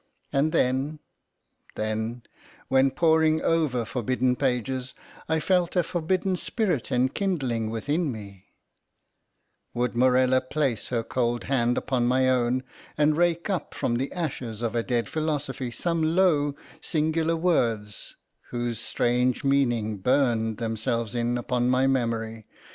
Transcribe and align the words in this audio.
And 0.33 0.51
then—then, 0.51 2.23
when, 2.69 2.89
poring 2.89 3.39
over 3.43 3.85
forbidden 3.85 4.35
pages, 4.35 4.95
I 5.29 5.39
felt 5.39 5.75
a 5.75 5.83
forbidden 5.83 6.37
spirit 6.37 6.91
enkindling 6.91 7.69
within 7.69 8.11
me—would 8.11 9.93
Morella 9.93 10.41
place 10.41 10.87
her 10.87 11.03
cold 11.03 11.43
hand 11.43 11.77
upon 11.77 12.07
my 12.07 12.27
own, 12.31 12.63
and 12.97 13.15
rake 13.15 13.47
up 13.47 13.75
from 13.75 13.97
the 13.97 14.11
ashes 14.11 14.63
of 14.63 14.73
a 14.73 14.81
dead 14.81 15.07
philosophy 15.07 15.69
some 15.69 16.01
low, 16.01 16.55
singular 16.81 17.35
words, 17.35 18.15
whose 18.49 18.79
strange 18.79 19.43
meaning 19.43 19.97
burned 19.97 20.57
themselves 20.57 21.13
in 21.13 21.37
upon 21.37 21.69
my 21.69 21.85
memory. 21.85 22.47